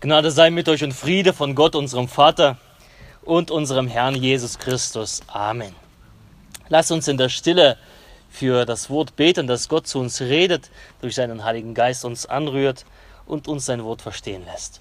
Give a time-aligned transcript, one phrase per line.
[0.00, 2.56] Gnade sei mit euch und Friede von Gott, unserem Vater
[3.20, 5.20] und unserem Herrn Jesus Christus.
[5.26, 5.74] Amen.
[6.70, 7.76] Lass uns in der Stille
[8.30, 10.70] für das Wort beten, dass Gott zu uns redet,
[11.02, 12.86] durch seinen Heiligen Geist uns anrührt
[13.26, 14.80] und uns sein Wort verstehen lässt.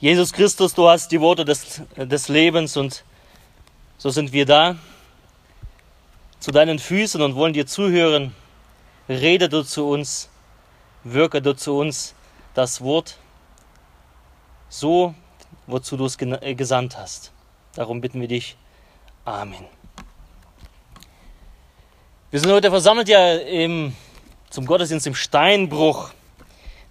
[0.00, 3.04] Jesus Christus, du hast die Worte des, des Lebens und
[3.98, 4.76] so sind wir da
[6.40, 8.34] zu deinen Füßen und wollen dir zuhören.
[9.08, 10.28] Rede du zu uns,
[11.04, 12.14] wirke du zu uns
[12.54, 13.18] das Wort
[14.68, 15.14] so,
[15.66, 17.32] wozu du es äh, gesandt hast.
[17.74, 18.56] Darum bitten wir dich.
[19.24, 19.64] Amen.
[22.30, 23.94] Wir sind heute versammelt ja im,
[24.50, 26.10] zum Gottesdienst im Steinbruch.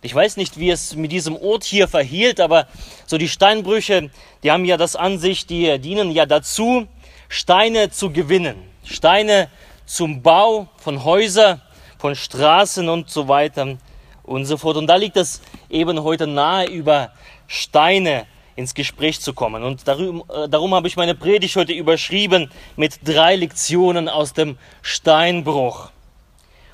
[0.02, 2.68] Ich weiß nicht, wie es mit diesem Ort hier verhielt, aber
[3.06, 4.10] so die Steinbrüche,
[4.42, 6.88] die haben ja das an sich, die dienen ja dazu,
[7.30, 8.56] Steine zu gewinnen.
[8.88, 9.50] Steine
[9.86, 11.62] zum Bau von Häusern,
[11.98, 13.78] von Straßen und so weiter
[14.24, 14.78] und so fort.
[14.78, 17.12] Und da liegt es eben heute nahe, über
[17.48, 19.64] Steine ins Gespräch zu kommen.
[19.64, 24.58] Und darum, äh, darum habe ich meine Predigt heute überschrieben mit drei Lektionen aus dem
[24.82, 25.92] Steinbruch.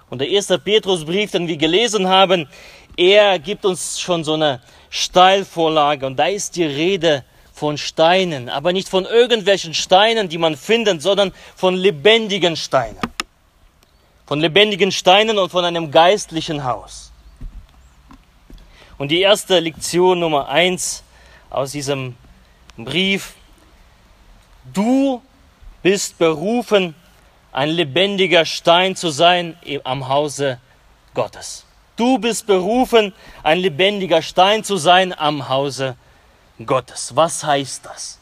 [0.10, 2.48] Und der erste Petrusbrief, den wir gelesen haben,
[2.96, 6.06] er gibt uns schon so eine Steilvorlage.
[6.06, 11.02] Und da ist die Rede von Steinen, aber nicht von irgendwelchen Steinen, die man findet,
[11.02, 13.00] sondern von lebendigen Steinen.
[14.26, 17.12] Von lebendigen Steinen und von einem geistlichen Haus.
[18.98, 21.04] Und die erste Lektion Nummer eins
[21.50, 22.16] aus diesem
[22.78, 23.34] Brief.
[24.74, 25.22] Du
[25.84, 26.96] bist berufen,
[27.52, 30.60] ein lebendiger Stein zu sein am Hause
[31.14, 31.66] Gottes.
[31.96, 35.96] Du bist berufen, ein lebendiger Stein zu sein am Hause
[36.66, 37.16] Gottes.
[37.16, 38.20] Was heißt das?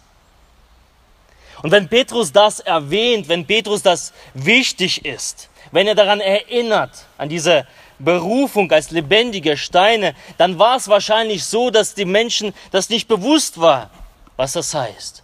[1.62, 7.30] Und wenn Petrus das erwähnt, wenn Petrus das wichtig ist, wenn er daran erinnert, an
[7.30, 7.68] diese
[8.00, 13.60] Berufung als lebendige Steine, dann war es wahrscheinlich so, dass die Menschen das nicht bewusst
[13.60, 13.92] war,
[14.38, 15.24] was das heißt.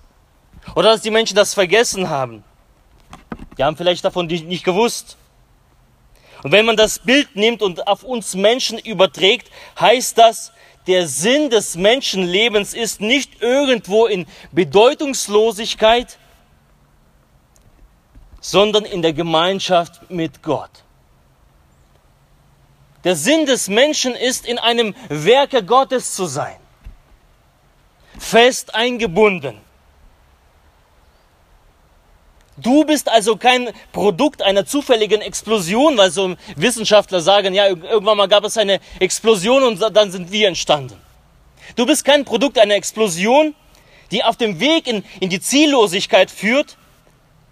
[0.75, 2.43] Oder dass die Menschen das vergessen haben.
[3.57, 5.17] Die haben vielleicht davon nicht gewusst.
[6.43, 10.51] Und wenn man das Bild nimmt und auf uns Menschen überträgt, heißt das,
[10.87, 16.17] der Sinn des Menschenlebens ist nicht irgendwo in Bedeutungslosigkeit,
[18.39, 20.71] sondern in der Gemeinschaft mit Gott.
[23.03, 26.57] Der Sinn des Menschen ist, in einem Werke Gottes zu sein,
[28.17, 29.66] fest eingebunden.
[32.57, 38.27] Du bist also kein Produkt einer zufälligen Explosion, weil so Wissenschaftler sagen, ja, irgendwann mal
[38.27, 40.99] gab es eine Explosion und dann sind wir entstanden.
[41.75, 43.53] Du bist kein Produkt einer Explosion,
[44.09, 46.77] die auf dem Weg in, in die Ziellosigkeit führt,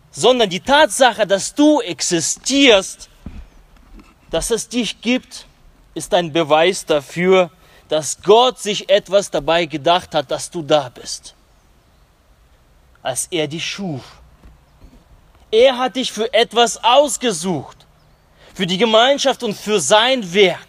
[0.09, 3.09] sondern die Tatsache, dass du existierst,
[4.31, 5.45] dass es dich gibt,
[5.93, 7.51] ist ein Beweis dafür,
[7.89, 11.35] dass Gott sich etwas dabei gedacht hat, dass du da bist,
[13.03, 14.01] als er dich schuf.
[15.55, 17.77] Er hat dich für etwas ausgesucht.
[18.53, 20.67] Für die Gemeinschaft und für sein Werk.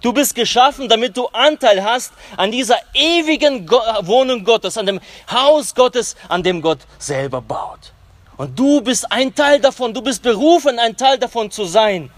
[0.00, 5.74] Du bist geschaffen, damit du Anteil hast an dieser ewigen Wohnung Gottes, an dem Haus
[5.74, 7.92] Gottes, an dem Gott selber baut.
[8.38, 12.10] Und du bist ein Teil davon, du bist berufen, ein Teil davon zu sein.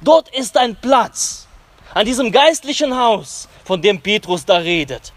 [0.00, 1.46] Dort ist ein Platz,
[1.92, 5.12] an diesem geistlichen Haus, von dem Petrus da redet.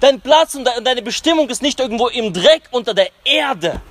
[0.00, 3.82] Dein Platz und deine Bestimmung ist nicht irgendwo im Dreck unter der Erde,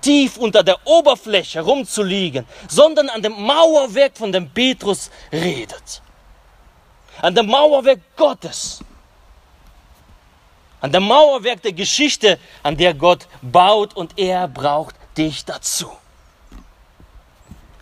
[0.00, 6.02] tief unter der Oberfläche rumzuliegen, sondern an dem Mauerwerk, von dem Petrus redet.
[7.20, 8.80] An dem Mauerwerk Gottes.
[10.80, 15.90] An dem Mauerwerk der Geschichte, an der Gott baut und er braucht dich dazu.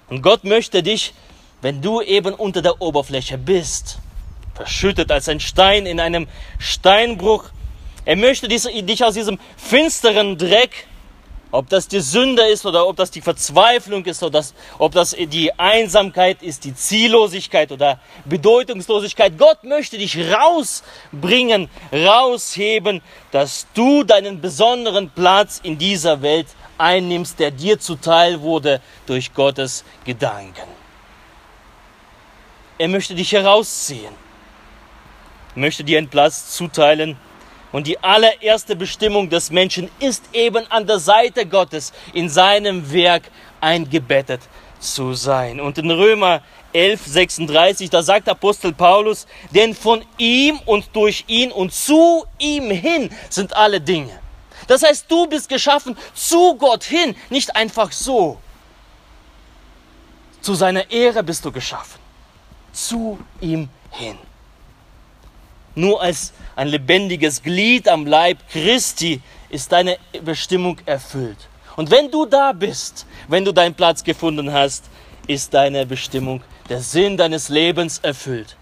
[0.09, 1.15] Und Gott möchte dich,
[1.61, 3.99] wenn du eben unter der Oberfläche bist,
[4.55, 6.27] verschüttet als ein Stein in einem
[6.59, 7.45] Steinbruch,
[8.05, 10.88] er möchte dich aus diesem finsteren Dreck
[11.51, 15.17] ob das die Sünde ist oder ob das die Verzweiflung ist oder das, ob das
[15.19, 19.39] die Einsamkeit ist, die Ziellosigkeit oder Bedeutungslosigkeit.
[19.39, 23.01] Gott möchte dich rausbringen, rausheben,
[23.31, 29.85] dass du deinen besonderen Platz in dieser Welt einnimmst, der dir zuteil wurde durch Gottes
[30.05, 30.69] Gedanken.
[32.77, 34.15] Er möchte dich herausziehen,
[35.55, 37.17] möchte dir einen Platz zuteilen,
[37.73, 43.31] und die allererste Bestimmung des Menschen ist eben an der Seite Gottes in seinem Werk
[43.61, 44.41] eingebettet
[44.81, 45.61] zu sein.
[45.61, 46.43] Und in Römer
[46.73, 52.71] 11, 36, da sagt Apostel Paulus, denn von ihm und durch ihn und zu ihm
[52.71, 54.19] hin sind alle Dinge.
[54.67, 58.39] Das heißt, du bist geschaffen zu Gott hin, nicht einfach so.
[60.41, 61.99] Zu seiner Ehre bist du geschaffen.
[62.73, 64.19] Zu ihm hin.
[65.79, 71.39] Nur als ein lebendiges Glied am Leib Christi ist deine Bestimmung erfüllt.
[71.77, 74.87] Und wenn du da bist, wenn du deinen Platz gefunden hast,
[75.29, 78.57] ist deine Bestimmung, der Sinn deines Lebens erfüllt.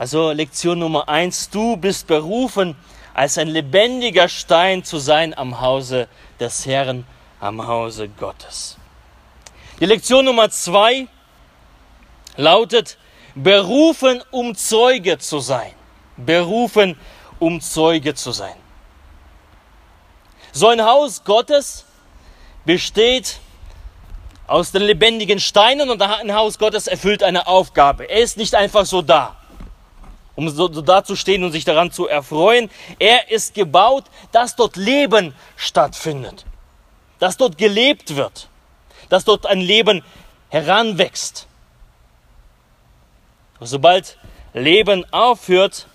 [0.00, 2.74] Also Lektion Nummer eins, du bist berufen,
[3.14, 6.08] als ein lebendiger Stein zu sein am Hause
[6.40, 7.06] des Herrn,
[7.38, 8.76] am Hause Gottes.
[9.78, 11.06] Die Lektion Nummer zwei
[12.36, 12.98] lautet,
[13.42, 15.72] berufen, um Zeuge zu sein.
[16.16, 16.98] Berufen,
[17.38, 18.56] um Zeuge zu sein.
[20.52, 21.84] So ein Haus Gottes
[22.64, 23.38] besteht
[24.46, 28.04] aus den lebendigen Steinen und ein Haus Gottes erfüllt eine Aufgabe.
[28.04, 29.38] Er ist nicht einfach so da
[30.38, 32.70] um so, so dazustehen und sich daran zu erfreuen.
[33.00, 36.46] Er ist gebaut, dass dort Leben stattfindet,
[37.18, 38.48] dass dort gelebt wird,
[39.08, 40.04] dass dort ein Leben
[40.48, 41.47] heranwächst.
[43.60, 44.18] Sobald
[44.54, 45.86] Leben aufhört,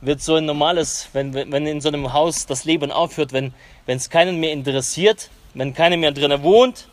[0.00, 3.52] wird so ein normales, wenn, wenn in so einem Haus das Leben aufhört, wenn
[3.86, 6.88] es keinen mehr interessiert, wenn keiner mehr drinnen wohnt,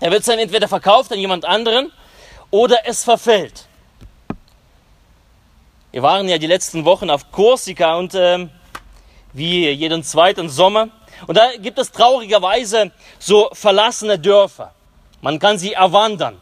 [0.00, 1.92] er wird es dann entweder verkauft an jemand anderen
[2.50, 3.66] oder es verfällt.
[5.90, 8.50] Wir waren ja die letzten Wochen auf Korsika und ähm,
[9.32, 10.88] wie jeden zweiten Sommer.
[11.26, 14.72] Und da gibt es traurigerweise so verlassene Dörfer.
[15.20, 16.38] Man kann sie erwandern.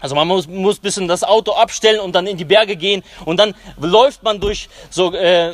[0.00, 3.38] Also man muss, muss bisschen das Auto abstellen und dann in die Berge gehen und
[3.38, 5.52] dann läuft man durch so, äh,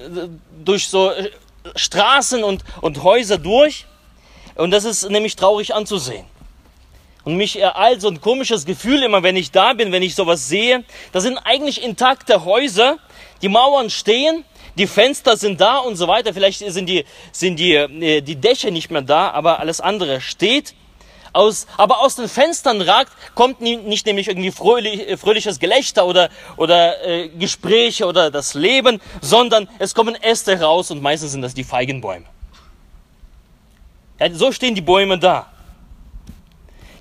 [0.65, 1.31] durch so äh,
[1.75, 3.87] Straßen und, und Häuser durch.
[4.55, 6.27] Und das ist nämlich traurig anzusehen.
[7.25, 10.47] Und mich ereilt so ein komisches Gefühl immer, wenn ich da bin, wenn ich sowas
[10.47, 10.85] sehe.
[11.13, 12.99] Das sind eigentlich intakte Häuser.
[13.41, 14.45] Die Mauern stehen,
[14.77, 16.35] die Fenster sind da und so weiter.
[16.35, 20.75] Vielleicht sind die, sind die, äh, die Dächer nicht mehr da, aber alles andere steht.
[21.35, 26.31] Aus, aber aus den Fenstern ragt, kommt nicht nämlich irgendwie fröhlich, äh, fröhliches Gelächter oder,
[26.57, 31.53] oder äh, Gespräche oder das Leben, sondern es kommen Äste raus und meistens sind das
[31.53, 32.25] die Feigenbäume.
[34.21, 35.51] Ja, so stehen die Bäume da.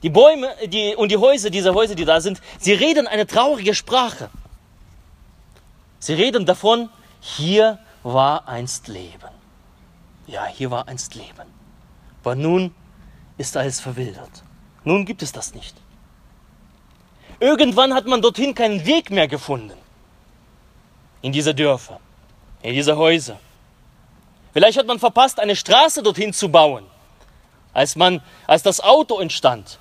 [0.01, 3.75] Die Bäume die, und die Häuser, diese Häuser, die da sind, sie reden eine traurige
[3.75, 4.31] Sprache.
[5.99, 6.89] Sie reden davon,
[7.21, 9.29] hier war einst Leben.
[10.25, 11.47] Ja, hier war einst Leben.
[12.23, 12.73] Aber nun
[13.37, 14.43] ist alles verwildert.
[14.83, 15.75] Nun gibt es das nicht.
[17.39, 19.77] Irgendwann hat man dorthin keinen Weg mehr gefunden.
[21.21, 21.99] In diese Dörfer,
[22.61, 23.39] in diese Häuser.
[24.53, 26.85] Vielleicht hat man verpasst, eine Straße dorthin zu bauen,
[27.73, 29.79] als, man, als das Auto entstand.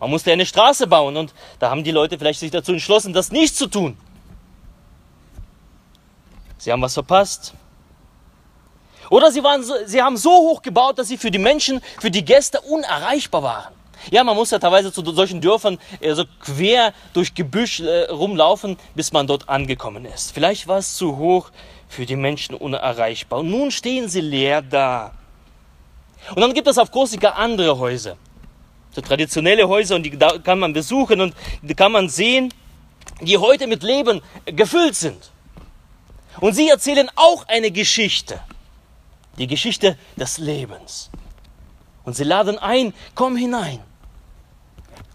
[0.00, 3.30] Man musste eine Straße bauen und da haben die Leute vielleicht sich dazu entschlossen, das
[3.32, 3.96] nicht zu tun.
[6.58, 7.54] Sie haben was verpasst.
[9.10, 12.24] Oder sie, waren, sie haben so hoch gebaut, dass sie für die Menschen, für die
[12.24, 13.74] Gäste unerreichbar waren.
[14.10, 18.76] Ja, man muss ja teilweise zu solchen Dörfern äh, so quer durch Gebüsch äh, rumlaufen,
[18.94, 20.32] bis man dort angekommen ist.
[20.32, 21.50] Vielleicht war es zu hoch
[21.88, 23.40] für die Menschen unerreichbar.
[23.40, 25.12] Und nun stehen sie leer da.
[26.34, 28.16] Und dann gibt es auf Korsika andere Häuser
[28.94, 32.52] so traditionelle Häuser und die da kann man besuchen und die kann man sehen,
[33.20, 35.30] die heute mit Leben gefüllt sind.
[36.40, 38.40] Und sie erzählen auch eine Geschichte,
[39.38, 41.10] die Geschichte des Lebens.
[42.04, 43.80] Und sie laden ein, komm hinein,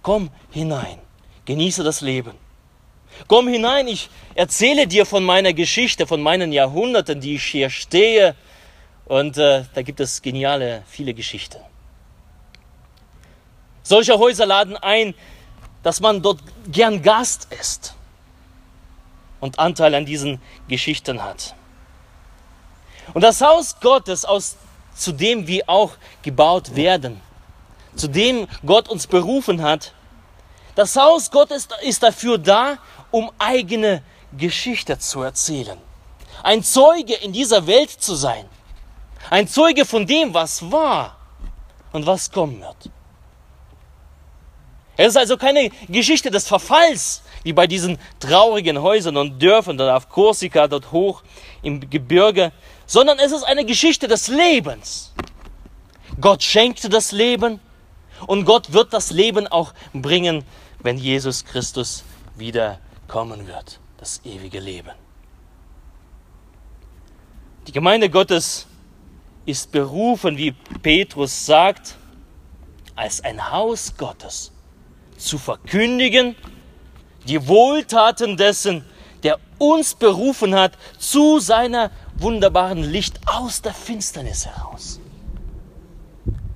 [0.02, 1.00] komm hinein,
[1.46, 2.34] genieße das Leben.
[3.28, 8.36] Komm hinein, ich erzähle dir von meiner Geschichte, von meinen Jahrhunderten, die ich hier stehe.
[9.06, 11.60] Und äh, da gibt es geniale, viele Geschichten.
[13.84, 15.16] Solche Häuser laden ein,
[15.84, 16.40] dass man dort
[16.72, 17.96] gern Gast ist
[19.40, 21.56] und Anteil an diesen Geschichten hat.
[23.13, 24.56] Und das Haus Gottes, aus,
[24.96, 27.22] zu dem wir auch gebaut werden,
[27.96, 29.94] zu dem Gott uns berufen hat,
[30.75, 32.78] das Haus Gottes ist dafür da,
[33.12, 34.01] um eigene
[34.38, 35.78] Geschichte zu erzählen.
[36.44, 38.46] Ein Zeuge in dieser Welt zu sein.
[39.30, 41.18] Ein Zeuge von dem, was war
[41.92, 42.89] und was kommen wird.
[44.96, 49.91] Es ist also keine Geschichte des Verfalls, wie bei diesen traurigen Häusern und Dörfern dort
[49.91, 51.24] auf Korsika, dort hoch
[51.63, 52.51] im Gebirge,
[52.86, 55.15] sondern es ist eine Geschichte des Lebens.
[56.22, 57.60] Gott schenkte das Leben
[58.27, 60.44] und Gott wird das Leben auch bringen,
[60.84, 62.03] wenn Jesus Christus
[62.36, 63.79] wiederkommen wird.
[63.98, 64.91] Das ewige Leben.
[67.65, 68.68] Die Gemeinde Gottes
[69.48, 70.51] ist berufen, wie
[70.84, 71.96] Petrus sagt,
[72.96, 74.51] als ein Haus Gottes
[75.18, 76.36] zu verkündigen,
[77.28, 78.86] die Wohltaten dessen,
[79.24, 85.00] der uns berufen hat zu seiner wunderbaren Licht aus der Finsternis heraus.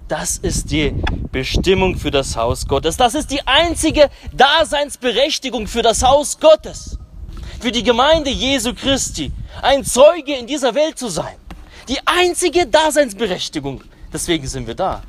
[0.07, 0.93] Das ist die
[1.31, 2.97] Bestimmung für das Haus Gottes.
[2.97, 6.99] Das ist die einzige Daseinsberechtigung für das Haus Gottes.
[7.59, 9.31] Für die Gemeinde Jesu Christi.
[9.61, 11.35] Ein Zeuge in dieser Welt zu sein.
[11.87, 13.81] Die einzige Daseinsberechtigung.
[14.11, 15.01] Deswegen sind wir da.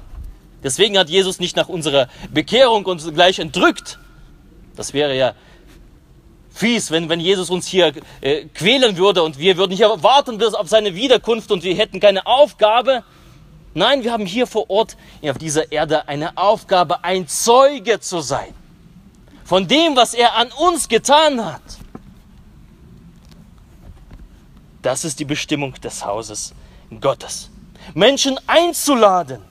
[0.62, 3.99] Deswegen hat Jesus nicht nach unserer Bekehrung uns gleich entrückt.
[4.76, 5.34] Das wäre ja
[6.50, 10.54] fies, wenn, wenn Jesus uns hier äh, quälen würde und wir würden hier warten bis
[10.54, 13.02] auf seine Wiederkunft und wir hätten keine Aufgabe.
[13.74, 18.54] Nein, wir haben hier vor Ort auf dieser Erde eine Aufgabe, ein Zeuge zu sein.
[19.44, 21.62] Von dem, was er an uns getan hat.
[24.80, 26.54] Das ist die Bestimmung des Hauses
[27.00, 27.50] Gottes.
[27.94, 29.42] Menschen einzuladen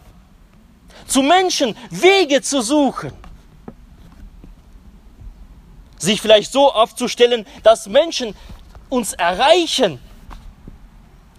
[1.05, 3.11] zu Menschen Wege zu suchen.
[6.03, 8.35] Sich vielleicht so aufzustellen, dass Menschen
[8.89, 10.01] uns erreichen.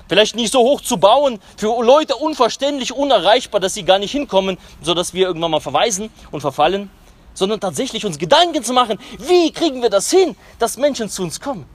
[0.08, 4.56] Vielleicht nicht so hoch zu bauen, für Leute unverständlich, unerreichbar, dass sie gar nicht hinkommen,
[4.80, 6.90] sodass wir irgendwann mal verweisen und verfallen,
[7.34, 11.38] sondern tatsächlich uns Gedanken zu machen, wie kriegen wir das hin, dass Menschen zu uns
[11.38, 11.66] kommen?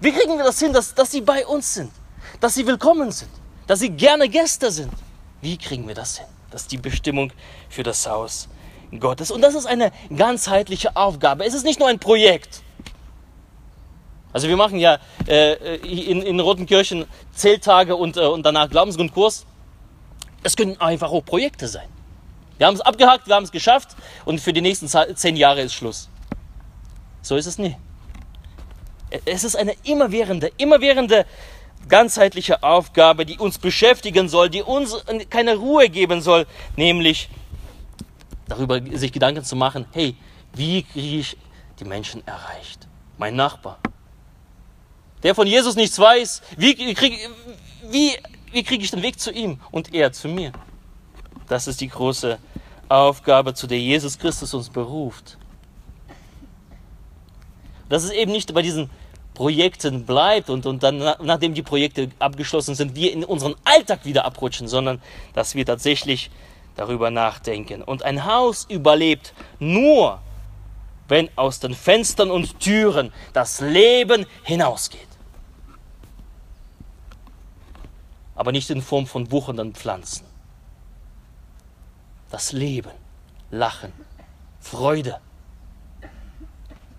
[0.00, 1.90] Wie kriegen wir das hin, dass, dass sie bei uns sind,
[2.38, 3.32] dass sie willkommen sind,
[3.66, 4.92] dass sie gerne Gäste sind?
[5.40, 6.28] Wie kriegen wir das hin?
[6.52, 7.32] Das ist die Bestimmung
[7.68, 8.48] für das Haus
[8.98, 9.30] Gottes.
[9.30, 11.44] Und das ist eine ganzheitliche Aufgabe.
[11.44, 12.62] Es ist nicht nur ein Projekt.
[14.32, 19.46] Also wir machen ja äh, in, in Rotenkirchen Zelttage und, äh, und danach Glaubensgrundkurs.
[20.42, 21.88] Es können einfach auch Projekte sein.
[22.58, 23.90] Wir haben es abgehakt, wir haben es geschafft
[24.24, 26.08] und für die nächsten zehn Jahre ist Schluss.
[27.22, 27.76] So ist es nie.
[29.24, 31.24] Es ist eine immerwährende, immerwährende
[31.88, 37.28] ganzheitliche Aufgabe, die uns beschäftigen soll, die uns keine Ruhe geben soll, nämlich
[38.48, 40.16] darüber sich Gedanken zu machen, hey,
[40.54, 41.36] wie kriege ich
[41.78, 42.88] die Menschen erreicht?
[43.18, 43.78] Mein Nachbar,
[45.22, 47.16] der von Jesus nichts weiß, wie kriege
[47.90, 48.12] wie,
[48.52, 50.52] wie krieg ich den Weg zu ihm und er zu mir?
[51.48, 52.38] Das ist die große
[52.88, 55.38] Aufgabe, zu der Jesus Christus uns beruft.
[57.88, 58.90] Das ist eben nicht bei diesen
[59.34, 64.24] Projekten bleibt und, und dann, nachdem die Projekte abgeschlossen sind, wir in unseren Alltag wieder
[64.24, 65.00] abrutschen, sondern
[65.32, 66.30] dass wir tatsächlich
[66.78, 67.82] darüber nachdenken.
[67.82, 70.20] Und ein Haus überlebt nur,
[71.08, 75.08] wenn aus den Fenstern und Türen das Leben hinausgeht.
[78.34, 80.24] Aber nicht in Form von wuchernden Pflanzen.
[82.30, 82.92] Das Leben,
[83.50, 83.92] Lachen,
[84.60, 85.18] Freude,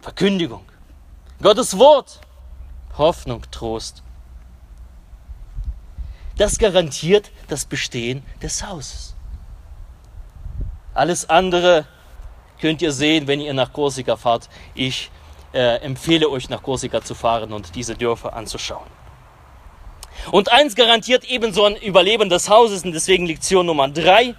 [0.01, 0.65] Verkündigung,
[1.41, 2.19] Gottes Wort,
[2.97, 4.03] Hoffnung, Trost.
[6.35, 9.08] Das garantiert das Bestehen des Hauses.
[10.99, 11.85] Alles andere
[12.59, 14.49] könnt ihr sehen, wenn ihr nach Korsika fahrt.
[14.75, 15.09] Ich
[15.53, 18.85] äh, empfehle euch nach Korsika zu fahren und diese Dörfer anzuschauen.
[20.29, 24.35] Und eins garantiert ebenso ein Überleben des Hauses und deswegen Lektion Nummer drei,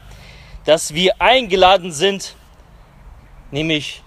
[0.66, 2.36] dass wir eingeladen sind,
[3.50, 4.02] nämlich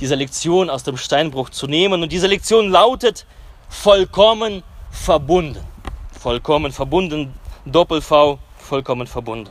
[0.00, 2.02] diese Lektion aus dem Steinbruch zu nehmen.
[2.02, 3.26] Und diese Lektion lautet,
[3.68, 5.60] vollkommen verbunden.
[6.18, 7.34] Vollkommen verbunden,
[7.66, 9.50] Doppel-V, vollkommen verbunden.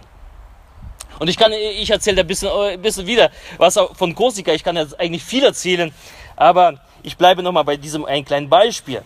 [1.19, 4.51] Und ich kann, ich erzähle ein bisschen, ein bisschen wieder was von Korsika.
[4.51, 5.93] Ich kann jetzt eigentlich viel erzählen,
[6.35, 9.03] aber ich bleibe nochmal bei diesem einen kleinen Beispiel.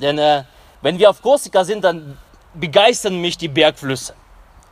[0.00, 0.44] Denn äh,
[0.82, 2.18] wenn wir auf Korsika sind, dann
[2.54, 4.14] begeistern mich die Bergflüsse.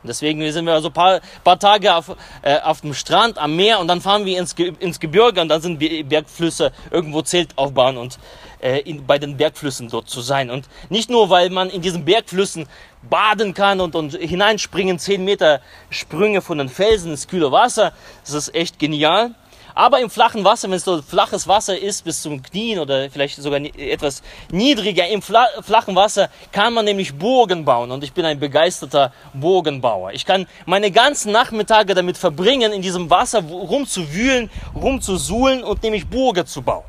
[0.03, 3.79] Deswegen sind wir so ein paar, paar Tage auf, äh, auf dem Strand, am Meer
[3.79, 7.57] und dann fahren wir ins, Ge ins Gebirge und dann sind wir Bergflüsse, irgendwo Zelt
[7.57, 8.19] aufbauen und
[8.61, 10.49] äh, in, bei den Bergflüssen dort zu sein.
[10.49, 12.67] Und nicht nur, weil man in diesen Bergflüssen
[13.09, 17.93] baden kann und, und hineinspringen, 10 Meter Sprünge von den Felsen ins kühle Wasser,
[18.25, 19.35] das ist echt genial.
[19.75, 23.41] Aber im flachen Wasser, wenn es so flaches Wasser ist, bis zum Knien oder vielleicht
[23.41, 27.91] sogar etwas niedriger, im flachen Wasser kann man nämlich Burgen bauen.
[27.91, 30.11] Und ich bin ein begeisterter Burgenbauer.
[30.11, 36.45] Ich kann meine ganzen Nachmittage damit verbringen, in diesem Wasser rumzuwühlen, rumzusuhlen und nämlich Burgen
[36.45, 36.85] zu bauen.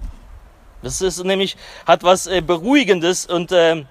[0.83, 3.85] Das ist nämlich, hat was äh, Beruhigendes und äh,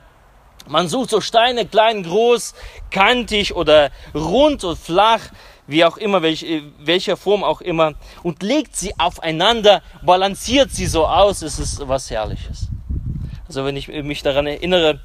[0.67, 2.53] man sucht so Steine, klein, groß,
[2.91, 5.21] kantig oder rund und flach
[5.67, 7.93] wie auch immer, welch, äh, welcher Form auch immer,
[8.23, 12.67] und legt sie aufeinander, balanciert sie so aus, es ist was Herrliches.
[13.47, 14.99] Also wenn ich mich daran erinnere,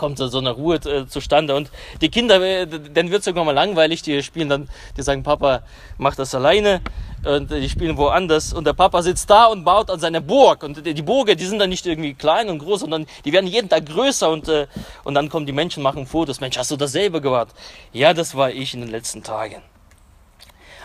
[0.00, 1.54] kommt so eine Ruhe äh, zustande.
[1.54, 1.70] Und
[2.00, 5.62] die Kinder, äh, dann wird es irgendwann mal langweilig, die spielen dann, die sagen, Papa,
[5.98, 6.80] mach das alleine.
[7.22, 8.54] Und die spielen woanders.
[8.54, 10.62] Und der Papa sitzt da und baut an seiner Burg.
[10.62, 13.68] Und die Burgen, die sind dann nicht irgendwie klein und groß, sondern die werden jeden
[13.68, 14.30] Tag größer.
[14.30, 14.66] Und, äh,
[15.04, 17.46] und dann kommen die Menschen, machen Fotos, Mensch, hast du das selber?
[17.92, 19.62] Ja, das war ich in den letzten Tagen.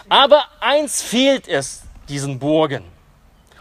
[0.10, 2.84] Aber eins fehlt es diesen Burgen.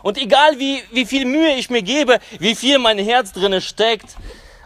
[0.02, 4.16] Und egal wie, wie viel Mühe ich mir gebe, wie viel mein Herz drinne steckt,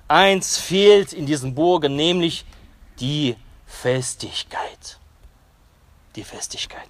[0.08, 2.44] eins fehlt in diesen Burgen, nämlich
[2.98, 4.98] die Festigkeit.
[6.16, 6.88] Die Festigkeit.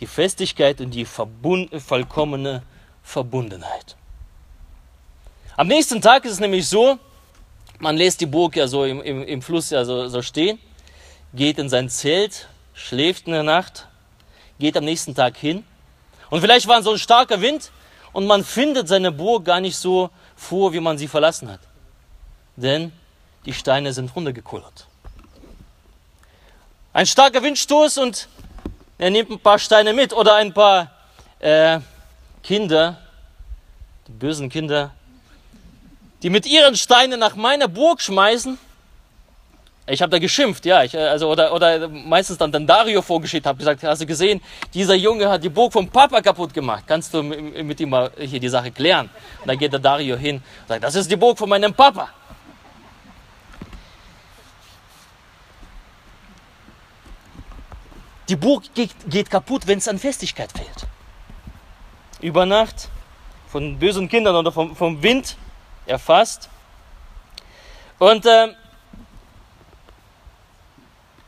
[0.00, 2.62] Die Festigkeit und die verbund vollkommene
[3.02, 3.96] Verbundenheit.
[5.56, 6.98] Am nächsten Tag ist es nämlich so,
[7.78, 10.58] man lässt die Burg ja so im, im, im Fluss ja so, so stehen,
[11.34, 13.86] geht in sein Zelt, schläft in der Nacht,
[14.58, 15.64] geht am nächsten Tag hin.
[16.30, 17.70] Und vielleicht war so ein starker Wind
[18.12, 21.60] und man findet seine Burg gar nicht so vor, wie man sie verlassen hat.
[22.56, 22.92] Denn
[23.44, 24.86] die Steine sind runtergekullert.
[26.92, 28.28] Ein starker Windstoß und
[28.98, 30.90] er nimmt ein paar Steine mit oder ein paar
[31.38, 31.78] äh,
[32.42, 32.98] Kinder,
[34.06, 34.92] die bösen Kinder,
[36.22, 38.58] die mit ihren Steinen nach meiner Burg schmeißen.
[39.90, 43.56] Ich habe da geschimpft, ja, ich, also oder, oder meistens dann, dann Dario vorgeschickt, habe
[43.56, 44.42] gesagt, hast du gesehen,
[44.74, 46.84] dieser Junge hat die Burg vom Papa kaputt gemacht.
[46.86, 49.08] Kannst du mit ihm mal hier die Sache klären?
[49.40, 52.10] Und dann geht der Dario hin und sagt, das ist die Burg von meinem Papa.
[58.28, 60.86] Die Burg geht, geht kaputt, wenn es an Festigkeit fehlt.
[62.20, 62.90] Über Nacht
[63.50, 65.36] von bösen Kindern oder vom, vom Wind
[65.86, 66.50] erfasst.
[67.98, 68.48] Und, äh,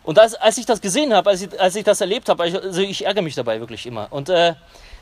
[0.02, 2.80] und als, als ich das gesehen habe, als ich, als ich das erlebt habe, also
[2.80, 4.09] ich ärgere mich dabei wirklich immer.
[4.11, 4.54] Und äh,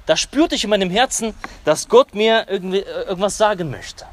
[0.07, 4.07] da spürte ich in meinem Herzen, dass Gott mir irgendwie, äh, irgendwas sagen möchte.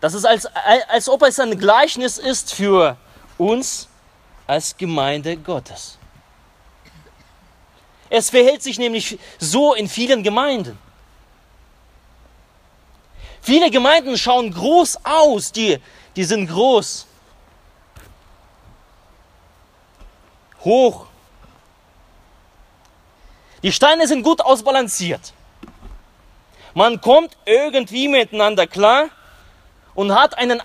[0.00, 0.46] Das ist, als,
[0.88, 2.96] als ob es ein Gleichnis ist für
[3.38, 3.88] uns
[4.46, 5.96] als Gemeinde Gottes.
[8.10, 10.78] Es verhält sich nämlich so in vielen Gemeinden.
[13.40, 15.78] Viele Gemeinden schauen groß aus, die,
[16.14, 17.06] die sind groß,
[20.64, 21.06] hoch.
[23.62, 25.32] Die Steine sind gut ausbalanciert.
[26.74, 29.08] Man kommt irgendwie miteinander klar
[29.94, 30.60] und hat einen,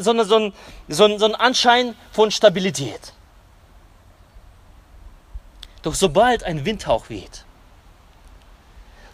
[0.00, 0.52] so, eine, so, einen,
[0.88, 3.12] so einen Anschein von Stabilität.
[5.82, 7.46] Doch sobald ein Windhauch weht,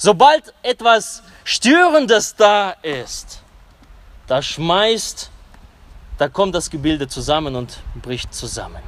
[0.02, 3.40] Sobald etwas Störendes da ist,
[4.26, 5.30] da schmeißt,
[6.18, 8.82] da kommt das Gebilde zusammen und bricht zusammen.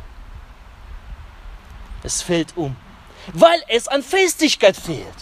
[2.05, 2.77] Es fällt um,
[3.33, 5.21] weil es an Festigkeit fehlt.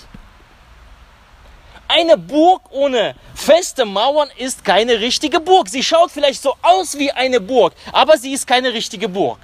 [1.88, 5.68] Eine Burg ohne feste Mauern ist keine richtige Burg.
[5.68, 9.38] Sie schaut vielleicht so aus wie eine Burg, aber sie ist keine richtige Burg.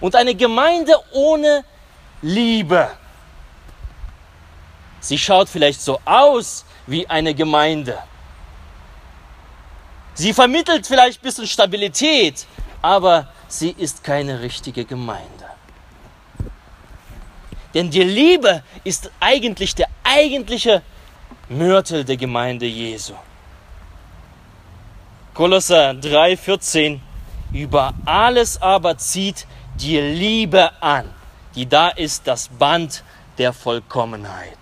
[0.00, 1.64] Und eine Gemeinde ohne
[2.22, 2.90] Liebe
[5.00, 7.98] Sie schaut vielleicht so aus wie eine Gemeinde.
[10.14, 12.46] Sie vermittelt vielleicht ein bisschen Stabilität,
[12.82, 15.49] aber sie ist keine richtige Gemeinde.
[17.74, 20.82] Denn die Liebe ist eigentlich der eigentliche
[21.48, 23.14] Mörtel der Gemeinde Jesu.
[25.34, 27.00] Kolosser 3,14
[27.52, 31.12] Über alles aber zieht die Liebe an,
[31.54, 33.04] die da ist das Band
[33.38, 34.58] der Vollkommenheit.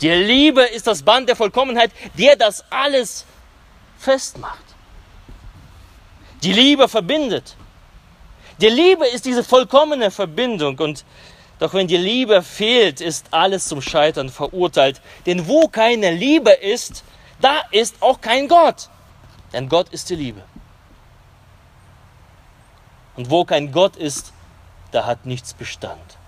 [0.00, 3.24] Die Liebe ist das Band der Vollkommenheit, der das alles
[3.98, 4.64] festmacht.
[6.42, 7.56] Die Liebe verbindet.
[8.60, 11.04] Die Liebe ist diese vollkommene Verbindung und
[11.58, 15.00] doch wenn die Liebe fehlt, ist alles zum Scheitern verurteilt.
[15.24, 17.02] Denn wo keine Liebe ist,
[17.40, 18.88] da ist auch kein Gott.
[19.52, 20.42] Denn Gott ist die Liebe.
[23.16, 24.32] Und wo kein Gott ist,
[24.92, 26.18] da hat nichts Bestand.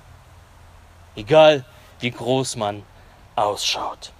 [1.14, 1.64] Egal
[2.00, 2.82] wie groß man
[3.36, 4.12] ausschaut.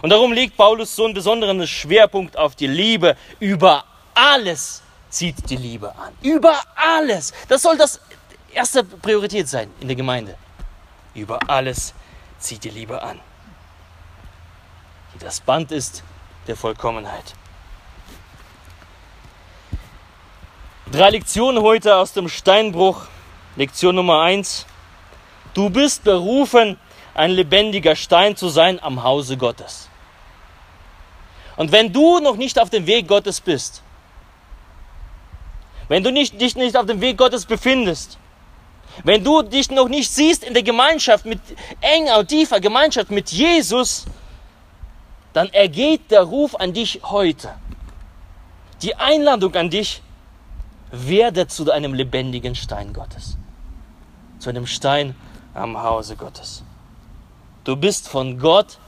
[0.00, 3.16] Und darum legt Paulus so einen besonderen Schwerpunkt auf die Liebe.
[3.40, 6.12] Über alles zieht die Liebe an.
[6.22, 7.32] Über alles.
[7.48, 8.00] Das soll das
[8.52, 10.36] erste Priorität sein in der Gemeinde.
[11.14, 11.94] Über alles
[12.38, 13.20] zieht die Liebe an.
[15.14, 16.02] Die das Band ist
[16.46, 17.34] der Vollkommenheit.
[20.90, 23.02] Drei Lektionen heute aus dem Steinbruch.
[23.56, 24.66] Lektion Nummer eins.
[25.52, 26.78] Du bist berufen,
[27.14, 29.88] ein lebendiger Stein zu sein am Hause Gottes.
[31.56, 33.82] Und wenn du noch nicht auf dem Weg Gottes bist,
[35.88, 38.18] wenn du nicht, dich nicht auf dem Weg Gottes befindest,
[39.04, 41.40] wenn du dich noch nicht siehst in der Gemeinschaft, mit
[41.80, 44.06] enger tiefer Gemeinschaft mit Jesus,
[45.32, 47.54] dann ergeht der Ruf an dich heute.
[48.82, 50.02] Die Einladung an dich,
[50.90, 53.36] werde zu einem lebendigen Stein Gottes.
[54.38, 55.14] Zu einem Stein
[55.54, 56.62] am Hause Gottes.
[57.64, 58.78] Du bist von Gott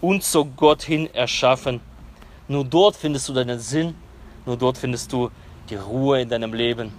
[0.00, 1.80] und zu Gott hin erschaffen.
[2.48, 3.94] Nur dort findest du deinen Sinn,
[4.44, 5.30] nur dort findest du
[5.70, 6.92] die Ruhe in deinem Leben.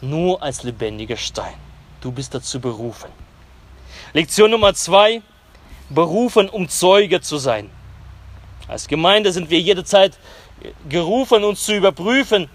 [0.00, 1.54] Nur als lebendiger Stein.
[2.00, 3.10] Du bist dazu berufen.
[4.12, 5.22] Lektion Nummer zwei.
[5.90, 7.70] berufen, um Zeuge zu sein.
[8.66, 10.18] Als Gemeinde sind wir jederzeit
[10.88, 12.48] gerufen, uns zu überprüfen,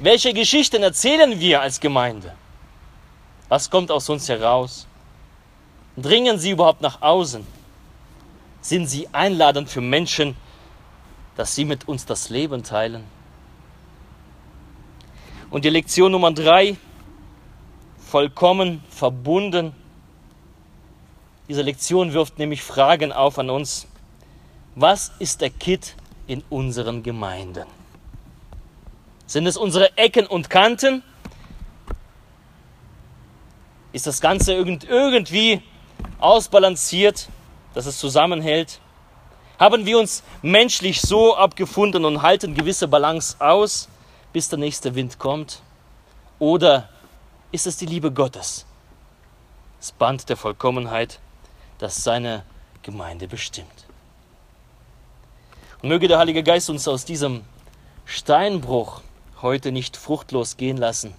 [0.00, 2.34] welche Geschichten erzählen wir als Gemeinde.
[3.48, 4.86] Was kommt aus uns heraus?
[5.96, 7.46] Dringen sie überhaupt nach außen?
[8.60, 10.36] Sind sie einladend für Menschen,
[11.36, 13.04] dass sie mit uns das Leben teilen?
[15.52, 16.78] Und die Lektion Nummer drei,
[17.98, 19.74] vollkommen verbunden.
[21.46, 23.86] Diese Lektion wirft nämlich Fragen auf an uns.
[24.76, 25.94] Was ist der Kit
[26.26, 27.66] in unseren Gemeinden?
[29.26, 31.02] Sind es unsere Ecken und Kanten?
[33.92, 35.60] Ist das Ganze irgendwie
[36.18, 37.28] ausbalanciert,
[37.74, 38.80] dass es zusammenhält?
[39.58, 43.90] Haben wir uns menschlich so abgefunden und halten gewisse Balance aus,
[44.32, 45.60] bis der nächste Wind kommt?
[46.38, 46.88] Oder
[47.52, 48.66] ist es die Liebe Gottes,
[49.78, 51.20] das Band der Vollkommenheit,
[51.78, 52.44] das seine
[52.82, 53.86] Gemeinde bestimmt?
[55.82, 57.42] Und möge der Heilige Geist uns aus diesem
[58.04, 59.02] Steinbruch
[59.40, 61.14] heute nicht fruchtlos gehen lassen,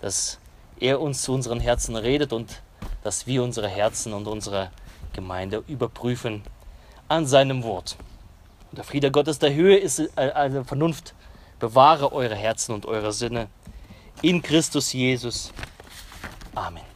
[0.00, 0.38] dass
[0.80, 2.62] er uns zu unseren Herzen redet und
[3.02, 4.70] dass wir unsere Herzen und unsere
[5.12, 6.42] Gemeinde überprüfen
[7.08, 7.96] an seinem Wort.
[8.70, 11.14] Und der Friede Gottes der Höhe ist eine Vernunft.
[11.58, 13.48] Bewahre eure Herzen und eure Sinne
[14.22, 15.52] in Christus Jesus.
[16.54, 16.95] Amen.